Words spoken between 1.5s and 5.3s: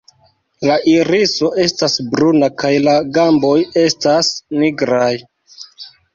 estas bruna kaj la gamboj estas nigraj.